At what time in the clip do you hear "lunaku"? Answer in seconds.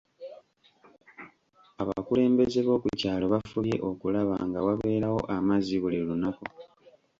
6.07-6.45